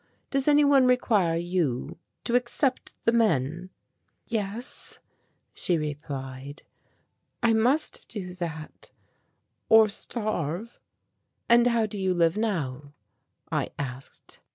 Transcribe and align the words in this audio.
Does 0.31 0.47
any 0.47 0.63
one 0.65 0.87
require 0.87 1.35
you 1.37 1.99
to 2.23 2.33
accept 2.33 2.91
the 3.05 3.11
men?" 3.11 3.69
"Yes," 4.25 4.97
she 5.53 5.77
replied. 5.77 6.63
"I 7.43 7.53
must 7.53 8.09
do 8.09 8.33
that 8.33 8.89
or 9.69 9.87
starve." 9.89 10.79
"And 11.47 11.67
how 11.67 11.85
do 11.85 11.99
you 11.99 12.15
live 12.15 12.35
now?" 12.35 12.93
I 13.51 13.69
asked. 13.77 14.39